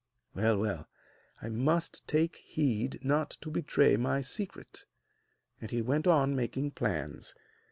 Well, 0.33 0.57
well, 0.57 0.87
I 1.43 1.49
must 1.49 2.07
take 2.07 2.37
heed 2.37 2.97
not 3.03 3.37
to 3.41 3.51
betray 3.51 3.97
my 3.97 4.21
secret.' 4.21 4.87
And 5.61 5.69
he 5.69 5.83
went 5.83 6.07
on 6.07 6.35
making 6.35 6.71
plans. 6.71 7.35